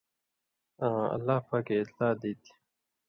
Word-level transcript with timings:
آں 0.85 1.03
اللہ 1.15 1.37
پاکے 1.47 1.75
اطلاع 1.81 2.13
دِتیۡ۔ 2.21 2.55